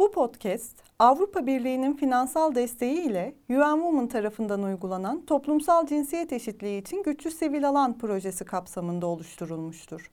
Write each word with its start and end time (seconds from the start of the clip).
Bu 0.00 0.10
podcast 0.10 0.76
Avrupa 0.98 1.46
Birliği'nin 1.46 1.94
finansal 1.94 2.54
desteği 2.54 3.00
ile 3.00 3.34
UN 3.48 3.80
Women 3.80 4.06
tarafından 4.06 4.62
uygulanan 4.62 5.26
toplumsal 5.26 5.86
cinsiyet 5.86 6.32
eşitliği 6.32 6.80
için 6.80 7.02
güçlü 7.02 7.30
sivil 7.30 7.68
alan 7.68 7.98
projesi 7.98 8.44
kapsamında 8.44 9.06
oluşturulmuştur. 9.06 10.10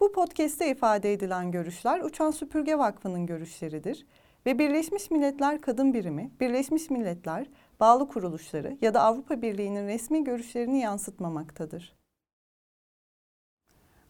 Bu 0.00 0.12
podcast'te 0.12 0.70
ifade 0.70 1.12
edilen 1.12 1.50
görüşler 1.50 2.00
Uçan 2.00 2.30
Süpürge 2.30 2.78
Vakfı'nın 2.78 3.26
görüşleridir 3.26 4.06
ve 4.46 4.58
Birleşmiş 4.58 5.10
Milletler 5.10 5.60
Kadın 5.60 5.94
Birimi, 5.94 6.30
Birleşmiş 6.40 6.90
Milletler, 6.90 7.46
bağlı 7.80 8.08
kuruluşları 8.08 8.78
ya 8.80 8.94
da 8.94 9.02
Avrupa 9.02 9.42
Birliği'nin 9.42 9.86
resmi 9.86 10.24
görüşlerini 10.24 10.80
yansıtmamaktadır. 10.80 11.97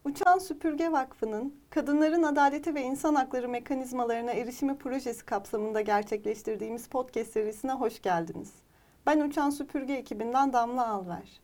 Uçan 0.09 0.39
Süpürge 0.39 0.93
Vakfı'nın 0.93 1.55
kadınların 1.71 2.23
adaleti 2.23 2.75
ve 2.75 2.83
insan 2.83 3.15
hakları 3.15 3.49
mekanizmalarına 3.49 4.33
erişimi 4.33 4.79
projesi 4.79 5.27
kapsamında 5.27 5.81
gerçekleştirdiğimiz 5.81 6.89
podcast 6.89 7.33
serisine 7.33 7.73
hoş 7.73 8.03
geldiniz. 8.03 8.53
Ben 9.07 9.21
Uçan 9.21 9.51
Süpürge 9.51 9.93
ekibinden 9.93 10.53
Damla 10.53 10.89
Alver. 10.89 11.41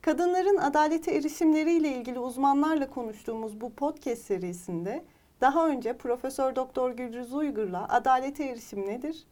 Kadınların 0.00 0.56
adalete 0.56 1.14
erişimleriyle 1.14 1.88
ilgili 1.96 2.18
uzmanlarla 2.18 2.90
konuştuğumuz 2.90 3.60
bu 3.60 3.74
podcast 3.74 4.22
serisinde 4.22 5.04
daha 5.40 5.68
önce 5.68 5.96
Profesör 5.96 6.56
Doktor 6.56 6.90
Gülrüz 6.90 7.34
Uygur'la 7.34 7.88
adalete 7.88 8.44
erişim 8.44 8.86
nedir 8.86 9.26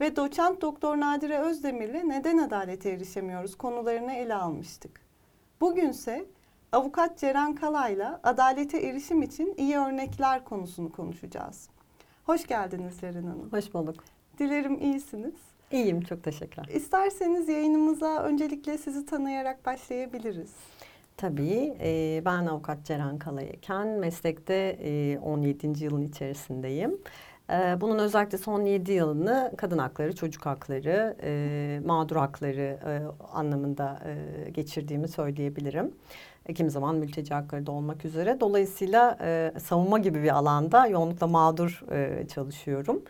ve 0.00 0.16
Doçent 0.16 0.60
Doktor 0.60 1.00
Nadire 1.00 1.38
Özdemir'le 1.38 2.08
neden 2.08 2.38
adalete 2.38 2.90
erişemiyoruz 2.90 3.58
konularını 3.58 4.12
ele 4.12 4.34
almıştık. 4.34 5.00
Bugünse 5.60 6.26
Avukat 6.74 7.18
Ceren 7.18 7.54
Kalay'la 7.54 8.20
adalete 8.22 8.78
erişim 8.78 9.22
için 9.22 9.54
iyi 9.56 9.76
örnekler 9.76 10.44
konusunu 10.44 10.92
konuşacağız. 10.92 11.68
Hoş 12.26 12.46
geldiniz 12.46 13.00
Ceren 13.00 13.22
Hanım. 13.22 13.48
Hoş 13.52 13.74
bulduk. 13.74 14.04
Dilerim 14.38 14.80
iyisiniz. 14.80 15.34
İyiyim, 15.70 16.00
çok 16.00 16.22
teşekkürler. 16.22 16.68
İsterseniz 16.74 17.48
yayınımıza 17.48 18.22
öncelikle 18.22 18.78
sizi 18.78 19.06
tanıyarak 19.06 19.66
başlayabiliriz. 19.66 20.52
Tabii, 21.16 21.76
e, 21.80 22.22
ben 22.24 22.46
avukat 22.46 22.84
Ceren 22.84 23.18
Kalay'ken 23.18 23.88
meslekte 23.88 24.78
e, 24.82 25.18
17. 25.18 25.84
yılın 25.84 26.08
içerisindeyim. 26.08 26.98
E, 27.50 27.80
bunun 27.80 27.98
özellikle 27.98 28.38
son 28.38 28.64
7 28.64 28.92
yılını 28.92 29.52
kadın 29.56 29.78
hakları, 29.78 30.14
çocuk 30.14 30.46
hakları, 30.46 31.16
e, 31.22 31.80
mağdur 31.84 32.16
hakları 32.16 32.78
e, 32.86 33.02
anlamında 33.32 33.98
e, 34.06 34.50
geçirdiğimi 34.50 35.08
söyleyebilirim. 35.08 35.94
E, 36.46 36.54
kimi 36.54 36.70
zaman 36.70 36.96
mülteci 36.96 37.34
hakları 37.34 37.66
da 37.66 37.72
olmak 37.72 38.04
üzere. 38.04 38.40
Dolayısıyla 38.40 39.18
e, 39.20 39.52
savunma 39.62 39.98
gibi 39.98 40.22
bir 40.22 40.36
alanda 40.36 40.86
yoğunlukla 40.86 41.26
mağdur 41.26 41.82
e, 41.92 42.28
çalışıyorum. 42.28 43.02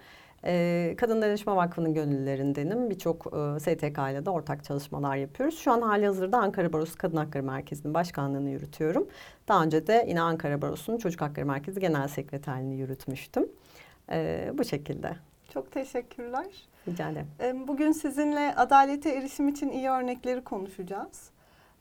E, 0.44 0.94
Kadın 0.98 1.22
Dayanışma 1.22 1.56
Vakfı'nın 1.56 1.94
gönüllülerindenim. 1.94 2.90
Birçok 2.90 3.26
e, 3.26 3.60
STK 3.60 3.98
ile 4.12 4.26
de 4.26 4.30
ortak 4.30 4.64
çalışmalar 4.64 5.16
yapıyoruz. 5.16 5.58
Şu 5.58 5.72
an 5.72 5.80
hali 5.80 6.06
hazırda 6.06 6.38
Ankara 6.38 6.72
Barosu 6.72 6.98
Kadın 6.98 7.16
Hakları 7.16 7.42
Merkezi'nin 7.42 7.94
başkanlığını 7.94 8.50
yürütüyorum. 8.50 9.06
Daha 9.48 9.64
önce 9.64 9.86
de 9.86 10.04
yine 10.08 10.20
Ankara 10.20 10.62
Barosu'nun 10.62 10.98
Çocuk 10.98 11.20
Hakları 11.20 11.46
Merkezi 11.46 11.80
Genel 11.80 12.08
Sekreterliğini 12.08 12.76
yürütmüştüm. 12.76 13.48
E, 14.10 14.50
bu 14.54 14.64
şekilde. 14.64 15.16
Çok 15.52 15.72
teşekkürler. 15.72 16.46
Rica 16.88 17.10
ederim. 17.10 17.68
Bugün 17.68 17.92
sizinle 17.92 18.54
adalete 18.54 19.10
erişim 19.10 19.48
için 19.48 19.68
iyi 19.68 19.88
örnekleri 19.90 20.44
konuşacağız. 20.44 21.33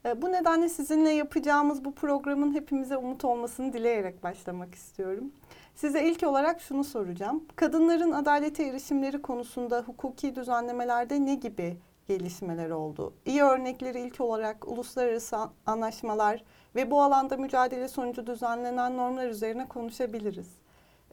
E, 0.05 0.21
bu 0.21 0.31
nedenle 0.31 0.69
sizinle 0.69 1.09
yapacağımız 1.09 1.85
bu 1.85 1.95
programın 1.95 2.53
hepimize 2.53 2.97
umut 2.97 3.25
olmasını 3.25 3.73
dileyerek 3.73 4.23
başlamak 4.23 4.75
istiyorum. 4.75 5.31
Size 5.75 6.03
ilk 6.03 6.23
olarak 6.23 6.61
şunu 6.61 6.83
soracağım. 6.83 7.43
Kadınların 7.55 8.11
adalete 8.11 8.63
erişimleri 8.63 9.21
konusunda 9.21 9.83
hukuki 9.85 10.35
düzenlemelerde 10.35 11.25
ne 11.25 11.35
gibi 11.35 11.77
gelişmeler 12.07 12.69
oldu? 12.69 13.13
İyi 13.25 13.43
örnekleri 13.43 13.99
ilk 13.99 14.21
olarak 14.21 14.67
uluslararası 14.67 15.37
anlaşmalar 15.65 16.43
ve 16.75 16.91
bu 16.91 17.01
alanda 17.01 17.37
mücadele 17.37 17.87
sonucu 17.87 18.27
düzenlenen 18.27 18.97
normlar 18.97 19.27
üzerine 19.27 19.67
konuşabiliriz. 19.67 20.47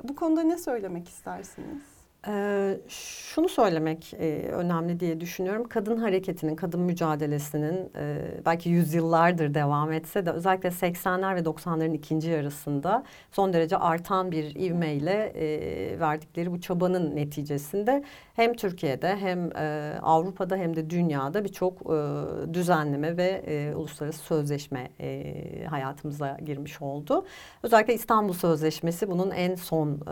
Bu 0.02 0.16
konuda 0.16 0.42
ne 0.42 0.58
söylemek 0.58 1.08
istersiniz? 1.08 1.82
Ee, 2.28 2.80
şunu 2.88 3.48
söylemek 3.48 4.14
e, 4.14 4.48
önemli 4.52 5.00
diye 5.00 5.20
düşünüyorum. 5.20 5.68
Kadın 5.68 5.96
hareketinin, 5.96 6.56
kadın 6.56 6.80
mücadelesinin 6.80 7.90
e, 7.96 8.16
belki 8.46 8.70
yüzyıllardır 8.70 9.54
devam 9.54 9.92
etse 9.92 10.26
de 10.26 10.30
özellikle 10.30 10.68
80'ler 10.68 11.36
ve 11.36 11.40
90'ların 11.40 11.94
ikinci 11.94 12.30
yarısında 12.30 13.04
son 13.32 13.52
derece 13.52 13.76
artan 13.76 14.30
bir 14.30 14.54
ivmeyle 14.54 15.32
e, 15.34 16.00
verdikleri 16.00 16.52
bu 16.52 16.60
çabanın 16.60 17.16
neticesinde 17.16 18.04
hem 18.34 18.54
Türkiye'de 18.54 19.16
hem 19.16 19.56
e, 19.56 19.94
Avrupa'da 20.02 20.56
hem 20.56 20.76
de 20.76 20.90
dünyada 20.90 21.44
birçok 21.44 21.80
e, 21.80 22.54
düzenleme 22.54 23.16
ve 23.16 23.42
e, 23.46 23.74
uluslararası 23.74 24.18
sözleşme 24.18 24.90
e, 25.00 25.34
hayatımıza 25.70 26.38
girmiş 26.44 26.82
oldu. 26.82 27.24
Özellikle 27.62 27.94
İstanbul 27.94 28.32
Sözleşmesi 28.32 29.10
bunun 29.10 29.30
en 29.30 29.54
son 29.54 30.00
e, 30.06 30.10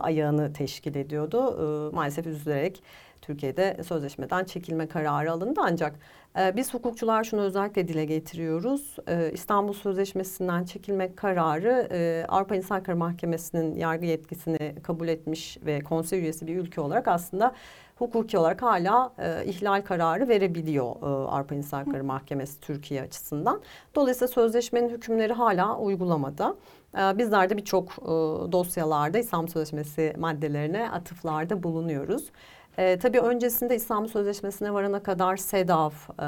ayağını 0.00 0.52
teşkil 0.52 0.94
ediyordu 0.94 1.35
oldu. 1.36 1.90
E, 1.92 1.94
maalesef 1.94 2.26
üzülerek 2.26 2.82
Türkiye'de 3.22 3.76
sözleşmeden 3.84 4.44
çekilme 4.44 4.86
kararı 4.86 5.32
alındı 5.32 5.60
ancak 5.64 5.94
e, 6.38 6.56
biz 6.56 6.74
hukukçular 6.74 7.24
şunu 7.24 7.40
özellikle 7.40 7.88
dile 7.88 8.04
getiriyoruz. 8.04 8.96
E, 9.08 9.30
İstanbul 9.32 9.72
Sözleşmesi'nden 9.72 10.64
çekilme 10.64 11.14
kararı 11.14 11.88
e, 11.92 12.24
Avrupa 12.28 12.56
İnsan 12.56 12.74
Hakları 12.74 12.96
Mahkemesi'nin 12.96 13.74
yargı 13.74 14.06
yetkisini 14.06 14.74
kabul 14.82 15.08
etmiş 15.08 15.58
ve 15.66 15.80
konsey 15.80 16.20
üyesi 16.20 16.46
bir 16.46 16.56
ülke 16.56 16.80
olarak 16.80 17.08
aslında 17.08 17.54
hukuki 17.96 18.38
olarak 18.38 18.62
hala 18.62 19.12
e, 19.18 19.44
ihlal 19.44 19.82
kararı 19.82 20.28
verebiliyor 20.28 20.96
e, 21.02 21.06
Avrupa 21.06 21.54
İnsan 21.54 21.84
Hakları 21.84 22.04
Mahkemesi 22.04 22.60
Türkiye 22.60 23.02
açısından. 23.02 23.62
Dolayısıyla 23.94 24.28
sözleşmenin 24.28 24.88
hükümleri 24.88 25.32
hala 25.32 25.78
uygulamada. 25.78 26.56
E, 26.98 27.18
bizler 27.18 27.50
de 27.50 27.56
birçok 27.56 27.92
e, 27.92 28.06
dosyalarda 28.52 29.18
İslam 29.18 29.48
Sözleşmesi 29.48 30.14
maddelerine 30.18 30.90
atıflarda 30.90 31.62
bulunuyoruz. 31.62 32.30
E, 32.78 32.98
tabii 32.98 33.20
öncesinde 33.20 33.76
İslam 33.76 34.08
Sözleşmesi'ne 34.08 34.74
varana 34.74 35.02
kadar 35.02 35.36
SEDAV, 35.36 35.90
e, 35.90 36.26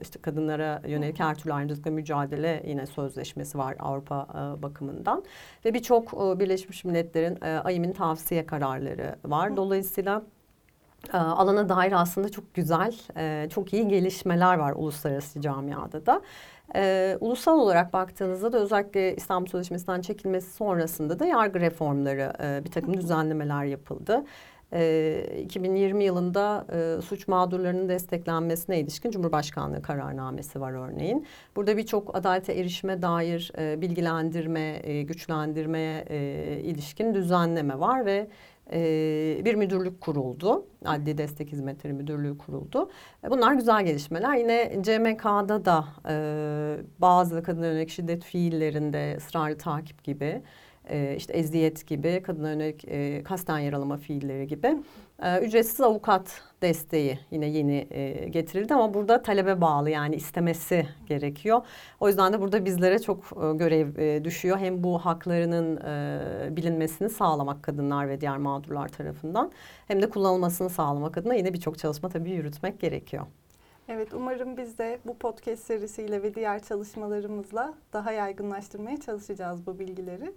işte 0.00 0.20
kadınlara 0.22 0.82
yönelik 0.86 1.20
her 1.20 1.34
türlü 1.34 1.52
ayrımcılıkla 1.52 1.90
mücadele 1.90 2.62
yine 2.66 2.86
sözleşmesi 2.86 3.58
var 3.58 3.76
Avrupa 3.78 4.26
e, 4.34 4.62
bakımından. 4.62 5.24
Ve 5.64 5.74
birçok 5.74 6.14
e, 6.14 6.40
Birleşmiş 6.40 6.84
Milletler'in 6.84 7.38
e, 7.44 7.58
AYİM'in 7.58 7.92
tavsiye 7.92 8.46
kararları 8.46 9.16
var. 9.24 9.56
Dolayısıyla 9.56 10.22
e, 11.12 11.16
alana 11.16 11.68
dair 11.68 11.92
aslında 11.92 12.28
çok 12.28 12.54
güzel, 12.54 12.94
e, 13.16 13.48
çok 13.50 13.72
iyi 13.72 13.88
gelişmeler 13.88 14.58
var 14.58 14.72
uluslararası 14.76 15.40
camiada 15.40 16.06
da. 16.06 16.20
E, 16.76 17.16
ulusal 17.20 17.58
olarak 17.58 17.92
baktığınızda 17.92 18.52
da 18.52 18.58
özellikle 18.58 19.16
İstanbul 19.16 19.50
Sözleşmesi'nden 19.50 20.00
çekilmesi 20.00 20.52
sonrasında 20.52 21.18
da 21.18 21.26
yargı 21.26 21.60
reformları, 21.60 22.32
e, 22.42 22.64
bir 22.64 22.70
takım 22.70 22.96
düzenlemeler 22.96 23.64
yapıldı. 23.64 24.24
E, 24.72 25.40
2020 25.44 26.04
yılında 26.04 26.66
e, 26.72 27.02
suç 27.02 27.28
mağdurlarının 27.28 27.88
desteklenmesine 27.88 28.80
ilişkin 28.80 29.10
Cumhurbaşkanlığı 29.10 29.82
kararnamesi 29.82 30.60
var 30.60 30.72
örneğin. 30.72 31.26
Burada 31.56 31.76
birçok 31.76 32.16
adalete 32.16 32.52
erişime 32.52 33.02
dair 33.02 33.52
e, 33.58 33.80
bilgilendirme, 33.80 34.80
e, 34.82 35.02
güçlendirmeye 35.02 36.04
e, 36.08 36.60
ilişkin 36.60 37.14
düzenleme 37.14 37.80
var 37.80 38.06
ve 38.06 38.28
e, 38.72 39.40
bir 39.44 39.54
müdürlük 39.54 40.00
kuruldu. 40.00 40.66
Adli 40.84 41.18
Destek 41.18 41.52
Hizmetleri 41.52 41.92
Müdürlüğü 41.92 42.38
kuruldu. 42.38 42.90
E, 43.24 43.30
bunlar 43.30 43.54
güzel 43.54 43.84
gelişmeler. 43.84 44.36
Yine 44.36 44.72
CMK'da 44.82 45.64
da 45.64 45.84
e, 46.08 46.14
bazı 46.98 47.42
kadın 47.42 47.62
yönelik 47.62 47.90
şiddet 47.90 48.24
fiillerinde 48.24 49.14
ısrarlı 49.18 49.58
takip 49.58 50.04
gibi 50.04 50.42
e, 50.88 51.14
işte 51.16 51.32
eziyet 51.32 51.86
gibi, 51.86 52.22
kadına 52.22 52.50
yönelik 52.50 52.84
e, 52.88 53.22
kasten 53.22 53.58
yaralama 53.58 53.96
fiilleri 53.96 54.46
gibi 54.46 54.76
e, 55.22 55.40
ücretsiz 55.40 55.80
avukat 55.80 56.42
desteği 56.62 57.18
yine 57.30 57.46
yeni 57.46 57.86
e, 57.90 58.28
getirildi 58.28 58.74
ama 58.74 58.94
burada 58.94 59.22
talebe 59.22 59.60
bağlı 59.60 59.90
yani 59.90 60.16
istemesi 60.16 60.86
gerekiyor. 61.06 61.62
O 62.00 62.08
yüzden 62.08 62.32
de 62.32 62.40
burada 62.40 62.64
bizlere 62.64 62.98
çok 62.98 63.18
e, 63.18 63.56
görev 63.56 63.96
e, 63.98 64.24
düşüyor. 64.24 64.58
Hem 64.58 64.84
bu 64.84 64.98
haklarının 64.98 65.76
e, 65.76 66.56
bilinmesini 66.56 67.10
sağlamak 67.10 67.62
kadınlar 67.62 68.08
ve 68.08 68.20
diğer 68.20 68.36
mağdurlar 68.36 68.88
tarafından 68.88 69.52
hem 69.88 70.02
de 70.02 70.10
kullanılmasını 70.10 70.70
sağlamak 70.70 71.18
adına 71.18 71.34
yine 71.34 71.52
birçok 71.52 71.78
çalışma 71.78 72.08
tabii 72.08 72.30
yürütmek 72.30 72.80
gerekiyor. 72.80 73.26
Evet 73.88 74.14
umarım 74.14 74.56
biz 74.56 74.78
de 74.78 74.98
bu 75.06 75.18
podcast 75.18 75.64
serisiyle 75.64 76.22
ve 76.22 76.34
diğer 76.34 76.62
çalışmalarımızla 76.62 77.74
daha 77.92 78.12
yaygınlaştırmaya 78.12 79.00
çalışacağız 79.00 79.66
bu 79.66 79.78
bilgileri. 79.78 80.32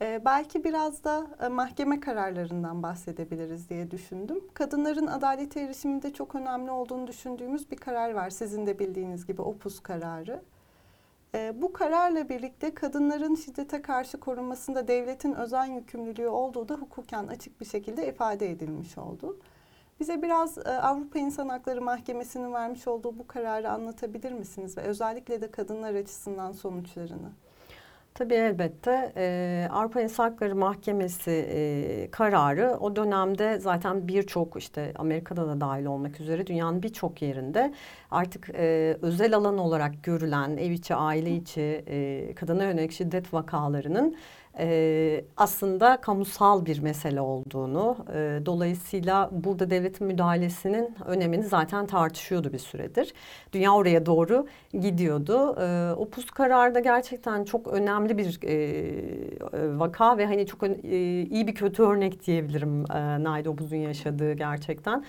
Ee, 0.00 0.22
belki 0.24 0.64
biraz 0.64 1.04
da 1.04 1.26
e, 1.42 1.48
mahkeme 1.48 2.00
kararlarından 2.00 2.82
bahsedebiliriz 2.82 3.70
diye 3.70 3.90
düşündüm. 3.90 4.40
Kadınların 4.54 5.06
adalete 5.06 5.60
erişiminde 5.60 6.12
çok 6.12 6.34
önemli 6.34 6.70
olduğunu 6.70 7.06
düşündüğümüz 7.06 7.70
bir 7.70 7.76
karar 7.76 8.10
var. 8.10 8.30
Sizin 8.30 8.66
de 8.66 8.78
bildiğiniz 8.78 9.26
gibi 9.26 9.42
Opus 9.42 9.80
kararı. 9.80 10.42
E, 11.34 11.62
bu 11.62 11.72
kararla 11.72 12.28
birlikte 12.28 12.74
kadınların 12.74 13.34
şiddete 13.34 13.82
karşı 13.82 14.20
korunmasında 14.20 14.88
devletin 14.88 15.32
özen 15.32 15.64
yükümlülüğü 15.64 16.28
olduğu 16.28 16.68
da 16.68 16.74
hukuken 16.74 17.26
açık 17.26 17.60
bir 17.60 17.66
şekilde 17.66 18.08
ifade 18.08 18.50
edilmiş 18.50 18.98
oldu. 18.98 19.40
Bize 20.00 20.22
biraz 20.22 20.58
e, 20.58 20.70
Avrupa 20.70 21.18
İnsan 21.18 21.48
Hakları 21.48 21.82
Mahkemesi'nin 21.82 22.52
vermiş 22.52 22.88
olduğu 22.88 23.18
bu 23.18 23.26
kararı 23.26 23.70
anlatabilir 23.70 24.32
misiniz 24.32 24.76
ve 24.76 24.80
özellikle 24.80 25.40
de 25.40 25.50
kadınlar 25.50 25.94
açısından 25.94 26.52
sonuçlarını? 26.52 27.45
Tabii 28.16 28.34
elbette. 28.34 29.12
E, 29.16 29.68
Avrupa 29.72 30.00
İnsan 30.00 30.30
Hakları 30.30 30.56
Mahkemesi 30.56 31.30
e, 31.30 32.10
kararı 32.10 32.76
o 32.80 32.96
dönemde 32.96 33.58
zaten 33.58 34.08
birçok 34.08 34.56
işte 34.56 34.92
Amerika'da 34.96 35.48
da 35.48 35.60
dahil 35.60 35.84
olmak 35.84 36.20
üzere 36.20 36.46
dünyanın 36.46 36.82
birçok 36.82 37.22
yerinde 37.22 37.74
artık 38.10 38.50
e, 38.54 38.96
özel 39.02 39.36
alan 39.36 39.58
olarak 39.58 40.02
görülen 40.02 40.56
ev 40.56 40.70
içi, 40.70 40.94
aile 40.94 41.30
içi 41.36 41.84
e, 41.86 42.34
kadına 42.34 42.64
yönelik 42.64 42.92
şiddet 42.92 43.34
vakalarının 43.34 44.16
e, 44.58 45.24
aslında 45.36 45.96
kamusal 46.00 46.66
bir 46.66 46.80
mesele 46.80 47.20
olduğunu, 47.20 47.96
e, 48.14 48.40
dolayısıyla 48.46 49.30
burada 49.32 49.70
devletin 49.70 50.06
müdahalesinin 50.06 50.94
önemini 51.06 51.42
zaten 51.42 51.86
tartışıyordu 51.86 52.52
bir 52.52 52.58
süredir. 52.58 53.14
Dünya 53.52 53.74
oraya 53.74 54.06
doğru 54.06 54.46
gidiyordu. 54.72 55.56
E, 55.60 55.92
o 55.92 56.08
pus 56.08 56.30
kararda 56.30 56.80
gerçekten 56.80 57.44
çok 57.44 57.66
önemli 57.66 58.18
bir 58.18 58.38
e, 58.44 59.78
vaka 59.78 60.18
ve 60.18 60.26
hani 60.26 60.46
çok 60.46 60.62
e, 60.62 61.22
iyi 61.22 61.46
bir 61.46 61.54
kötü 61.54 61.82
örnek 61.82 62.26
diyebilirim 62.26 62.84
e, 62.92 63.24
Naide 63.24 63.48
Obuz'un 63.48 63.76
yaşadığı 63.76 64.32
gerçekten. 64.32 65.04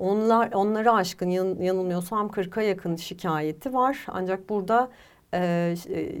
Onlar 0.00 0.52
onları 0.52 0.92
aşkın 0.92 1.28
yan, 1.28 1.56
yanılmıyorsam 1.60 2.26
40'a 2.26 2.62
yakın 2.62 2.96
şikayeti 2.96 3.74
var. 3.74 4.06
Ancak 4.08 4.48
burada 4.48 4.90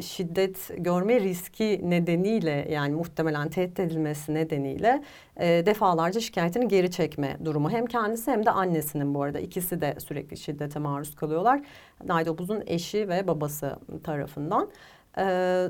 şiddet 0.02 0.70
görme 0.76 1.20
riski 1.20 1.80
nedeniyle 1.82 2.66
yani 2.70 2.94
muhtemelen 2.94 3.48
tehdit 3.48 3.80
edilmesi 3.80 4.34
nedeniyle 4.34 5.02
defalarca 5.40 6.20
şikayetini 6.20 6.68
geri 6.68 6.90
çekme 6.90 7.36
durumu. 7.44 7.70
Hem 7.70 7.86
kendisi 7.86 8.30
hem 8.30 8.46
de 8.46 8.50
annesinin 8.50 9.14
bu 9.14 9.22
arada 9.22 9.40
ikisi 9.40 9.80
de 9.80 9.94
sürekli 9.98 10.36
şiddete 10.36 10.78
maruz 10.78 11.14
kalıyorlar. 11.14 11.60
Naydobuz'un 12.04 12.62
eşi 12.66 13.08
ve 13.08 13.26
babası 13.26 13.78
tarafından. 14.04 14.70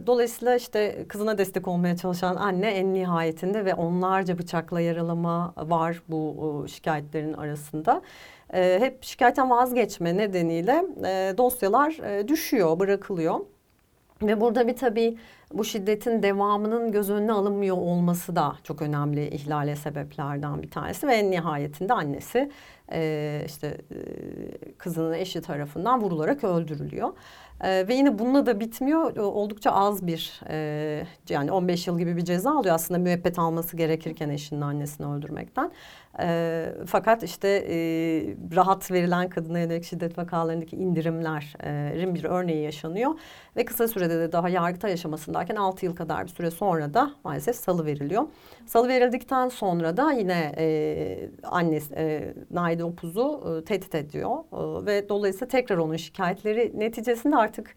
Dolayısıyla 0.07 0.57
işte 0.57 1.05
kızına 1.09 1.39
destek 1.39 1.69
olmaya 1.69 1.97
çalışan 1.97 2.37
anne 2.37 2.71
en 2.71 2.95
nihayetinde 2.95 3.65
ve 3.65 3.75
onlarca 3.75 4.39
bıçakla 4.39 4.81
yaralama 4.81 5.55
var 5.57 6.03
bu 6.09 6.67
şikayetlerin 6.69 7.33
arasında 7.33 8.03
e, 8.55 8.79
hep 8.81 9.05
şikayetten 9.05 9.51
vazgeçme 9.51 10.17
nedeniyle 10.17 10.85
e, 11.07 11.39
dosyalar 11.39 12.19
e, 12.19 12.29
düşüyor, 12.29 12.79
bırakılıyor. 12.79 13.41
Ve 14.23 14.41
burada 14.41 14.69
bir 14.69 14.77
tabii 14.77 15.17
bu 15.55 15.65
şiddetin 15.65 16.23
devamının 16.23 16.93
göz 16.93 17.11
önüne 17.11 17.33
alınmıyor 17.33 17.77
olması 17.77 18.37
da 18.37 18.57
çok 18.65 18.83
önemli 18.83 19.29
ihlale 19.29 19.77
sebeplerden 19.77 20.63
bir 20.63 20.71
tanesi 20.71 21.07
ve 21.07 21.15
en 21.15 21.31
nihayetinde 21.31 21.93
annesi 21.93 22.51
e, 22.93 23.43
işte 23.47 23.67
e, 23.67 23.99
kızının 24.79 25.13
eşi 25.13 25.41
tarafından 25.41 26.03
vurularak 26.03 26.45
öldürülüyor. 26.45 27.13
E, 27.61 27.89
ve 27.89 27.95
yine 27.95 28.19
bununla 28.19 28.47
da 28.47 28.61
bitmiyor. 28.61 29.17
Oldukça 29.17 29.71
az 29.71 30.07
bir 30.07 30.41
e, 30.49 31.07
yani 31.29 31.53
15 31.53 31.87
yıl 31.87 31.99
gibi 31.99 32.17
bir 32.17 32.25
ceza 32.25 32.59
alıyor 32.59 32.75
aslında 32.75 33.01
müebbet 33.01 33.39
alması 33.39 33.77
gerekirken 33.77 34.29
eşinin 34.29 34.61
annesini 34.61 35.07
öldürmekten. 35.07 35.73
E, 36.21 36.67
fakat 36.87 37.23
işte 37.23 37.49
e, 37.49 37.77
rahat 38.57 38.91
verilen 38.91 39.29
kadına 39.29 39.59
yönelik 39.59 39.85
şiddet 39.85 40.19
vakalarındaki 40.19 40.77
indirimlerin 40.77 42.15
bir 42.15 42.25
örneği 42.25 42.63
yaşanıyor. 42.63 43.11
Ve 43.57 43.65
kısa 43.65 43.89
sürede 43.89 44.19
de 44.19 44.33
daha 44.33 44.49
yargıta 44.49 44.89
yaşamasındayken 45.41 45.57
6 45.57 45.87
yıl 45.87 45.97
kadar 45.97 46.25
bir 46.27 46.31
süre 46.31 46.51
sonra 46.51 46.95
da 46.95 47.13
maalesef 47.25 47.57
salı 47.57 47.87
veriliyor. 47.87 48.27
Salı 48.67 48.89
verildikten 48.89 49.49
sonra 49.49 49.97
da 49.97 50.13
yine 50.13 50.53
e, 50.59 51.31
annesi 51.43 51.95
e, 51.95 52.35
Naide 52.51 52.85
Opuz'u 52.85 53.61
e, 53.61 53.65
tehdit 53.65 53.95
ediyor. 53.95 54.31
E, 54.53 54.87
ve 54.87 55.09
dolayısıyla 55.09 55.49
tekrar 55.49 55.79
onun 55.79 55.97
şikayetleri 55.97 56.73
neticesinde 56.75 57.37
artık 57.37 57.75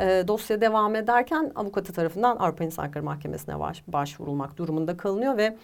e, 0.00 0.24
dosya 0.28 0.60
devam 0.60 0.94
ederken 0.94 1.52
avukatı 1.54 1.92
tarafından 1.92 2.36
Avrupa 2.36 2.64
İnsan 2.64 2.82
Hakları 2.82 3.04
Mahkemesi'ne 3.04 3.58
baş, 3.58 3.82
başvurulmak 3.88 4.56
durumunda 4.56 4.96
kalınıyor 4.96 5.36
ve 5.36 5.56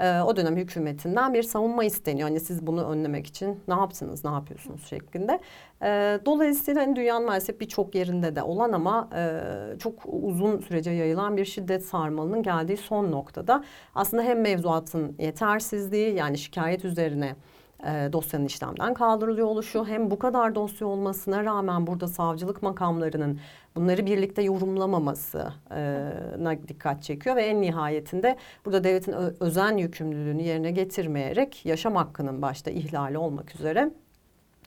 e, 0.00 0.20
o 0.20 0.36
dönem 0.36 0.56
hükümetinden 0.56 1.34
bir 1.34 1.42
savunma 1.42 1.84
isteniyor. 1.84 2.28
Hani 2.28 2.40
siz 2.40 2.66
bunu 2.66 2.84
önlemek 2.88 3.26
için 3.26 3.60
ne 3.68 3.74
yaptınız, 3.74 4.24
ne 4.24 4.30
yapıyorsunuz 4.30 4.86
şeklinde. 4.86 5.40
E, 5.82 6.20
dolayısıyla 6.26 6.82
hani 6.82 6.96
dünyanın 6.96 7.26
maalesef 7.26 7.60
birçok 7.60 7.94
yerinde 7.94 8.36
de 8.36 8.42
olan 8.42 8.72
ama 8.72 9.08
e, 9.16 9.78
çok 9.78 9.94
uzun 10.06 10.58
sürece 10.58 10.90
yayılan 10.90 11.36
bir 11.36 11.44
şiddet 11.44 11.84
sarmalının 11.84 12.42
geldiği 12.42 12.76
son 12.76 13.12
noktada 13.12 13.64
aslında 13.94 14.22
hem 14.22 14.40
mevzuatın 14.40 15.16
yetersizliği 15.18 16.14
yani 16.14 16.38
şikayet 16.38 16.84
üzerine 16.84 17.36
e, 17.84 18.12
dosyanın 18.12 18.44
işlemden 18.44 18.94
kaldırılıyor 18.94 19.46
oluşu 19.46 19.86
hem 19.86 20.10
bu 20.10 20.18
kadar 20.18 20.54
dosya 20.54 20.86
olmasına 20.86 21.44
rağmen 21.44 21.86
burada 21.86 22.08
savcılık 22.08 22.62
makamlarının 22.62 23.40
bunları 23.76 24.06
birlikte 24.06 24.42
yorumlamamasına 24.42 26.58
dikkat 26.68 27.02
çekiyor 27.02 27.36
ve 27.36 27.42
en 27.42 27.60
nihayetinde 27.60 28.36
burada 28.64 28.84
devletin 28.84 29.14
özen 29.40 29.76
yükümlülüğünü 29.76 30.42
yerine 30.42 30.70
getirmeyerek 30.70 31.66
yaşam 31.66 31.96
hakkının 31.96 32.42
başta 32.42 32.70
ihlali 32.70 33.18
olmak 33.18 33.54
üzere 33.54 33.90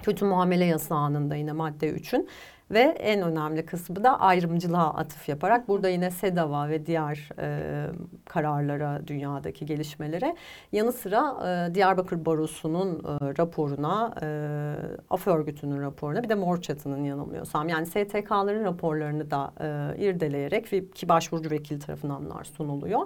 kötü 0.03 0.25
muamele 0.25 0.65
yasağının 0.65 1.29
da 1.29 1.35
yine 1.35 1.51
madde 1.51 1.89
3'ün 1.89 2.27
ve 2.71 2.80
en 2.80 3.21
önemli 3.21 3.66
kısmı 3.66 4.04
da 4.04 4.19
ayrımcılığa 4.19 4.94
atıf 4.94 5.30
yaparak 5.30 5.68
burada 5.68 5.89
yine 5.89 6.12
SEDAV'a 6.12 6.69
ve 6.69 6.86
diğer 6.86 7.30
e, 7.39 7.88
kararlara, 8.25 9.07
dünyadaki 9.07 9.66
gelişmelere 9.66 10.36
yanı 10.71 10.92
sıra 10.92 11.38
e, 11.69 11.75
Diyarbakır 11.75 12.25
Barosu'nun 12.25 12.95
e, 12.95 13.38
raporuna, 13.38 14.16
e, 14.21 14.27
AF 15.10 15.27
örgütünün 15.27 15.81
raporuna 15.81 16.24
bir 16.24 16.30
de 16.30 16.36
Mor 16.36 16.60
yanılmıyorsam 17.06 17.69
yani 17.69 17.86
STK'ların 17.86 18.63
raporlarını 18.63 19.31
da 19.31 19.54
e, 19.62 19.98
irdeleyerek 20.06 20.74
ve 20.74 20.89
ki 20.89 21.10
başvurucu 21.10 21.50
vekil 21.50 21.80
tarafından 21.80 22.25
bunlar 22.25 22.44
sunuluyor. 22.44 23.01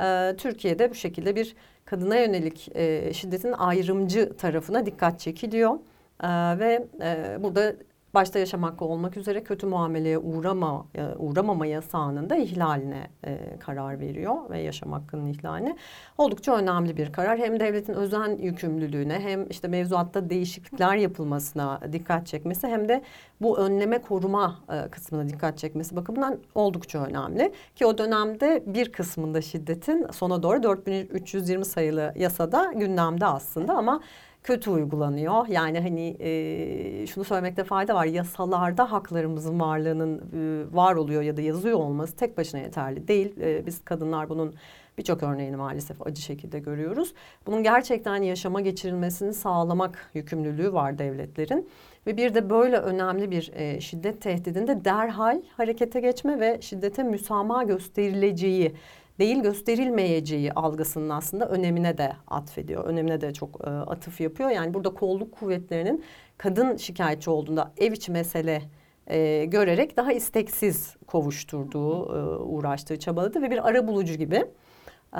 E, 0.00 0.36
Türkiye'de 0.36 0.90
bu 0.90 0.94
şekilde 0.94 1.36
bir 1.36 1.56
kadına 1.84 2.16
yönelik 2.16 2.76
e, 2.76 3.12
şiddetin 3.14 3.52
ayrımcı 3.52 4.36
tarafına 4.36 4.86
dikkat 4.86 5.20
çekiliyor. 5.20 5.78
Ee, 6.22 6.58
ve 6.58 6.86
e, 7.02 7.38
burada 7.40 7.74
başta 8.14 8.38
yaşam 8.38 8.62
hakkı 8.62 8.84
olmak 8.84 9.16
üzere 9.16 9.44
kötü 9.44 9.66
muameleye 9.66 10.18
uğrama 10.18 10.86
e, 10.94 11.04
uğramama 11.18 11.66
yasağının 11.66 12.30
da 12.30 12.36
ihlaline 12.36 13.08
e, 13.26 13.38
karar 13.60 14.00
veriyor 14.00 14.50
ve 14.50 14.58
yaşam 14.58 14.92
hakkının 14.92 15.26
ihlaline. 15.26 15.76
Oldukça 16.18 16.56
önemli 16.56 16.96
bir 16.96 17.12
karar. 17.12 17.38
Hem 17.38 17.60
devletin 17.60 17.94
özen 17.94 18.36
yükümlülüğüne 18.36 19.20
hem 19.20 19.50
işte 19.50 19.68
mevzuatta 19.68 20.30
değişiklikler 20.30 20.96
yapılmasına 20.96 21.80
dikkat 21.92 22.26
çekmesi 22.26 22.66
hem 22.66 22.88
de 22.88 23.02
bu 23.40 23.58
önleme 23.58 23.98
koruma 23.98 24.58
e, 24.72 24.88
kısmına 24.88 25.28
dikkat 25.28 25.58
çekmesi 25.58 25.96
bakımından 25.96 26.38
oldukça 26.54 27.04
önemli. 27.04 27.52
Ki 27.76 27.86
o 27.86 27.98
dönemde 27.98 28.62
bir 28.66 28.92
kısmında 28.92 29.42
şiddetin 29.42 30.06
sona 30.12 30.42
doğru 30.42 30.62
4320 30.62 31.64
sayılı 31.64 32.12
yasada 32.16 32.72
gündemde 32.72 33.26
aslında 33.26 33.74
ama 33.74 34.00
kötü 34.44 34.70
uygulanıyor. 34.70 35.46
Yani 35.48 35.80
hani 35.80 36.16
e, 36.20 37.06
şunu 37.06 37.24
söylemekte 37.24 37.64
fayda 37.64 37.94
var. 37.94 38.04
Yasalarda 38.04 38.92
haklarımızın 38.92 39.60
varlığının 39.60 40.18
e, 40.18 40.74
var 40.76 40.94
oluyor 40.94 41.22
ya 41.22 41.36
da 41.36 41.40
yazıyor 41.40 41.78
olması 41.78 42.16
tek 42.16 42.38
başına 42.38 42.60
yeterli 42.60 43.08
değil. 43.08 43.40
E, 43.40 43.66
biz 43.66 43.84
kadınlar 43.84 44.28
bunun 44.28 44.54
birçok 44.98 45.22
örneğini 45.22 45.56
maalesef 45.56 46.06
acı 46.06 46.22
şekilde 46.22 46.58
görüyoruz. 46.58 47.14
Bunun 47.46 47.62
gerçekten 47.62 48.22
yaşama 48.22 48.60
geçirilmesini 48.60 49.34
sağlamak 49.34 50.10
yükümlülüğü 50.14 50.72
var 50.72 50.98
devletlerin. 50.98 51.68
Ve 52.06 52.16
bir 52.16 52.34
de 52.34 52.50
böyle 52.50 52.76
önemli 52.78 53.30
bir 53.30 53.52
e, 53.54 53.80
şiddet 53.80 54.22
tehdidinde 54.22 54.84
derhal 54.84 55.42
harekete 55.56 56.00
geçme 56.00 56.40
ve 56.40 56.58
şiddete 56.60 57.02
müsamaha 57.02 57.62
gösterileceği 57.62 58.74
değil 59.18 59.42
gösterilmeyeceği 59.42 60.52
algısının 60.52 61.08
aslında 61.08 61.48
önemine 61.48 61.98
de 61.98 62.12
atfediyor. 62.28 62.84
Önemine 62.84 63.20
de 63.20 63.32
çok 63.32 63.60
e, 63.66 63.70
atıf 63.70 64.20
yapıyor. 64.20 64.50
Yani 64.50 64.74
burada 64.74 64.94
kolluk 64.94 65.32
kuvvetlerinin 65.32 66.04
kadın 66.38 66.76
şikayetçi 66.76 67.30
olduğunda 67.30 67.72
ev 67.76 67.92
içi 67.92 68.12
mesele 68.12 68.62
e, 69.06 69.44
görerek 69.44 69.96
daha 69.96 70.12
isteksiz 70.12 70.96
kovuşturduğu, 71.06 72.16
e, 72.16 72.38
uğraştığı, 72.42 72.98
çabaladı 72.98 73.42
ve 73.42 73.50
bir 73.50 73.68
ara 73.68 73.86
bulucu 73.86 74.14
gibi 74.14 74.44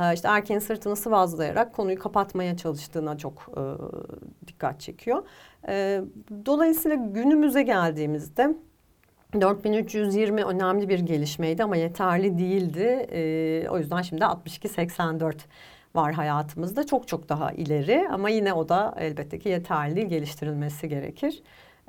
e, 0.01 0.15
işte 0.15 0.29
erkeğin 0.29 0.61
sırtını 0.61 0.97
sıvazlayarak 0.97 1.75
konuyu 1.75 1.99
kapatmaya 1.99 2.57
çalıştığına 2.57 3.19
çok 3.19 3.51
e, 3.57 3.63
dikkat 4.47 4.81
çekiyor. 4.81 5.23
E, 5.69 6.01
dolayısıyla 6.47 6.97
günümüze 6.97 7.63
geldiğimizde 7.63 8.57
4320 9.41 10.45
önemli 10.45 10.89
bir 10.89 10.99
gelişmeydi 10.99 11.65
ama 11.65 11.77
yeterli 11.77 12.39
değildi. 12.39 13.07
Ee, 13.13 13.69
o 13.71 13.79
yüzden 13.79 14.03
şimdi 14.03 14.25
62-84 14.25 15.35
var 15.95 16.13
hayatımızda. 16.13 16.87
Çok 16.87 17.09
çok 17.09 17.29
daha 17.29 17.53
ileri 17.53 18.09
ama 18.11 18.31
yine 18.31 18.53
o 18.53 18.69
da 18.69 18.95
elbette 18.99 19.39
ki 19.39 19.49
yeterli 19.49 20.09
geliştirilmesi 20.09 20.89
gerekir 20.89 21.43